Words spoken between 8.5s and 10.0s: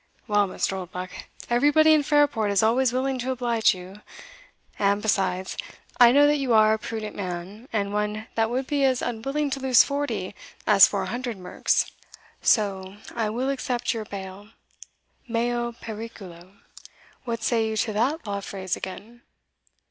be as unwilling to lose